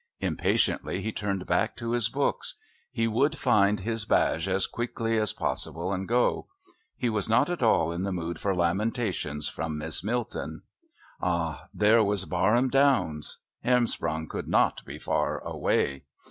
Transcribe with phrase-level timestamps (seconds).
[0.19, 2.55] Impatiently he turned back to his books;
[2.89, 6.47] he would find his Bage as quickly as possible and go.
[6.97, 10.63] He was not at all in the mood for lamentations from Miss Milton.
[11.21, 11.67] Ah!
[11.71, 13.41] there was Barham Downs.
[13.63, 16.05] Hermsprong could not be far away.